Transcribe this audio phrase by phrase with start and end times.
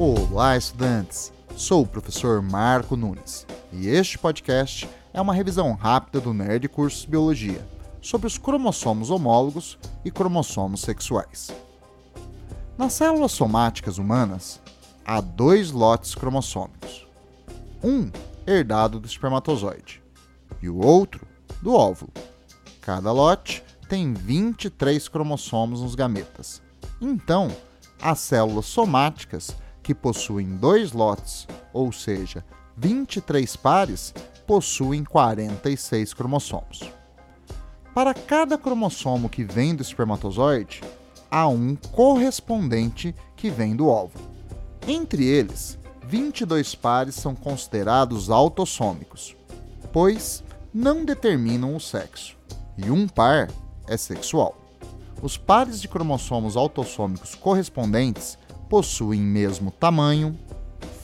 [0.00, 1.32] Olá, estudantes!
[1.56, 7.04] Sou o professor Marco Nunes e este podcast é uma revisão rápida do Nerd Cursos
[7.04, 7.66] Biologia
[8.00, 11.50] sobre os cromossomos homólogos e cromossomos sexuais.
[12.78, 14.60] Nas células somáticas humanas,
[15.04, 17.04] há dois lotes cromossômicos.
[17.82, 18.08] Um
[18.46, 20.00] herdado do espermatozoide
[20.62, 21.26] e o outro
[21.60, 22.12] do óvulo.
[22.80, 26.62] Cada lote tem 23 cromossomos nos gametas.
[27.00, 27.50] Então,
[28.00, 29.56] as células somáticas
[29.88, 32.44] que possuem dois lotes, ou seja,
[32.76, 34.12] 23 pares,
[34.46, 36.92] possuem 46 cromossomos.
[37.94, 40.82] Para cada cromossomo que vem do espermatozoide,
[41.30, 44.30] há um correspondente que vem do óvulo.
[44.86, 49.34] Entre eles, 22 pares são considerados autossômicos,
[49.90, 52.36] pois não determinam o sexo,
[52.76, 53.50] e um par
[53.86, 54.54] é sexual.
[55.22, 58.36] Os pares de cromossomos autossômicos correspondentes
[58.68, 60.38] possuem mesmo tamanho,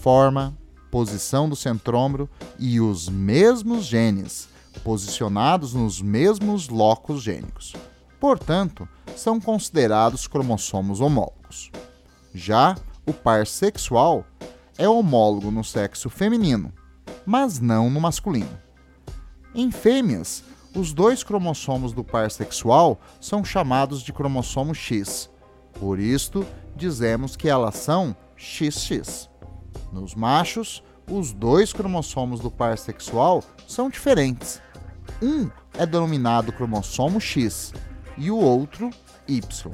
[0.00, 0.56] forma,
[0.90, 4.48] posição do centrômero e os mesmos genes,
[4.82, 7.74] posicionados nos mesmos locos gênicos.
[8.18, 11.70] Portanto, são considerados cromossomos homólogos.
[12.34, 14.24] Já o par sexual
[14.78, 16.72] é homólogo no sexo feminino,
[17.26, 18.58] mas não no masculino.
[19.54, 25.28] Em fêmeas, os dois cromossomos do par sexual são chamados de cromossomo X.
[25.78, 29.28] Por isto, dizemos que elas são XX.
[29.92, 34.60] Nos machos, os dois cromossomos do par sexual são diferentes.
[35.22, 37.72] Um é denominado cromossomo X
[38.16, 38.90] e o outro
[39.26, 39.72] Y,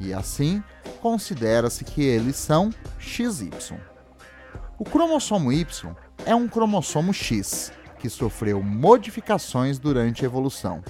[0.00, 0.62] e assim
[1.00, 3.50] considera-se que eles são XY.
[4.78, 10.82] O cromossomo Y é um cromossomo X que sofreu modificações durante a evolução.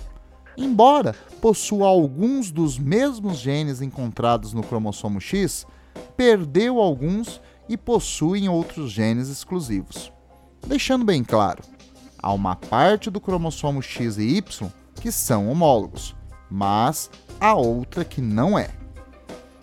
[0.61, 5.65] Embora possua alguns dos mesmos genes encontrados no cromossomo X,
[6.17, 10.12] perdeu alguns e possui outros genes exclusivos.
[10.66, 11.62] Deixando bem claro,
[12.21, 14.69] há uma parte do cromossomo X e Y
[15.00, 16.16] que são homólogos,
[16.50, 17.09] mas
[17.41, 18.71] há outra que não é.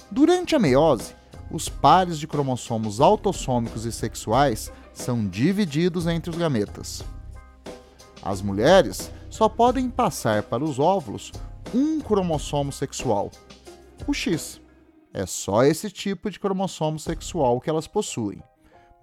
[0.10, 1.14] Durante a meiose,
[1.52, 7.04] os pares de cromossomos autossômicos e sexuais são divididos entre os gametas.
[8.24, 11.34] As mulheres só podem passar para os óvulos
[11.74, 13.30] um cromossomo sexual,
[14.08, 14.62] o X.
[15.14, 18.42] É só esse tipo de cromossomo sexual que elas possuem.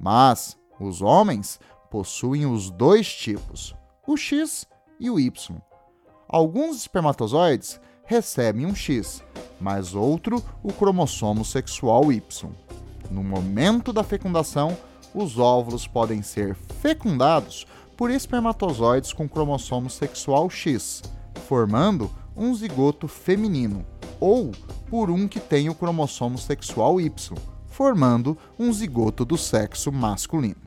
[0.01, 1.61] Mas os homens
[1.91, 3.75] possuem os dois tipos,
[4.07, 4.67] o X
[4.99, 5.61] e o Y.
[6.27, 9.23] Alguns espermatozoides recebem um X,
[9.61, 12.51] mas outro o cromossomo sexual Y.
[13.11, 14.79] No momento da fecundação,
[15.15, 17.67] os óvulos podem ser fecundados
[18.03, 21.03] por espermatozoides com cromossomo sexual X,
[21.47, 23.87] formando um zigoto feminino,
[24.19, 24.51] ou
[24.91, 30.61] por um que tem o cromossomo sexual Y, formando um zigoto do sexo masculino.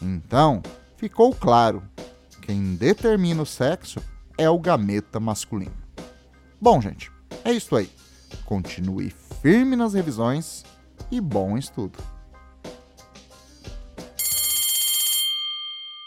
[0.00, 0.62] Então,
[0.96, 1.82] ficou claro:
[2.40, 4.00] quem determina o sexo
[4.38, 5.76] é o gameta masculino.
[6.58, 7.12] Bom, gente,
[7.44, 7.90] é isso aí.
[8.46, 9.10] Continue
[9.42, 10.64] firme nas revisões
[11.10, 11.98] e bom estudo.